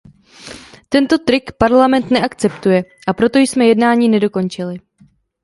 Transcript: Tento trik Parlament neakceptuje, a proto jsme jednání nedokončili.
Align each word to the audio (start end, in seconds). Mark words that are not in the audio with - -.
Tento 0.95 1.17
trik 1.17 1.51
Parlament 1.57 2.11
neakceptuje, 2.11 2.83
a 3.07 3.13
proto 3.13 3.37
jsme 3.39 3.65
jednání 3.65 4.09
nedokončili. 4.09 4.79